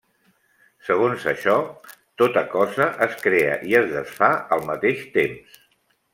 Segons 0.85 1.25
això, 1.31 1.57
tota 2.21 2.43
cosa 2.55 2.87
es 3.07 3.15
crea 3.27 3.53
i 3.73 3.77
es 3.83 3.93
desfà 3.93 4.33
al 4.59 4.67
mateix 4.73 5.07
temps. 5.21 5.63